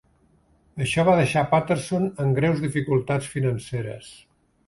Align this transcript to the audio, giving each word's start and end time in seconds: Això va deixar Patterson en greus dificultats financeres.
Això 0.85 1.03
va 1.09 1.17
deixar 1.19 1.43
Patterson 1.51 2.09
en 2.25 2.33
greus 2.39 2.63
dificultats 2.65 3.31
financeres. 3.35 4.09